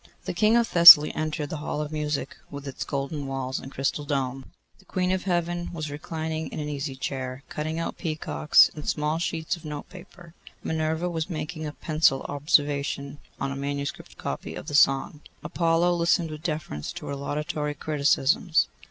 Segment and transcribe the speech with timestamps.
[0.25, 4.03] The King of Thessaly entered the Hall of Music with its golden walls and crystal
[4.03, 4.45] dome.
[4.79, 9.19] The Queen of Heaven was reclining in an easy chair, cutting out peacocks in small
[9.19, 10.33] sheets of note paper.
[10.63, 16.31] Minerva was making a pencil observation on a manuscript copy of the song: Apollo listened
[16.31, 18.69] with deference to her laudatory criticisms.